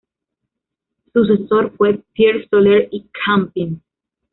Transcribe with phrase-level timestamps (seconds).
[1.13, 3.83] Su sucesor fue Pere Soler i Campins.